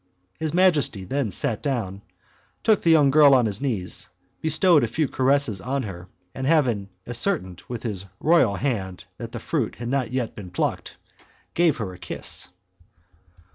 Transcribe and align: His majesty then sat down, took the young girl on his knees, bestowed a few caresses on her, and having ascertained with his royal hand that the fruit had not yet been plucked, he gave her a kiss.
His 0.39 0.51
majesty 0.51 1.03
then 1.03 1.29
sat 1.29 1.61
down, 1.61 2.01
took 2.63 2.81
the 2.81 2.89
young 2.89 3.11
girl 3.11 3.35
on 3.35 3.45
his 3.45 3.61
knees, 3.61 4.09
bestowed 4.41 4.83
a 4.83 4.87
few 4.87 5.07
caresses 5.07 5.61
on 5.61 5.83
her, 5.83 6.07
and 6.33 6.47
having 6.47 6.89
ascertained 7.05 7.61
with 7.67 7.83
his 7.83 8.05
royal 8.19 8.55
hand 8.55 9.05
that 9.19 9.31
the 9.31 9.39
fruit 9.39 9.75
had 9.75 9.89
not 9.89 10.09
yet 10.11 10.33
been 10.35 10.49
plucked, 10.49 10.97
he 11.19 11.25
gave 11.53 11.77
her 11.77 11.93
a 11.93 11.99
kiss. 11.99 12.49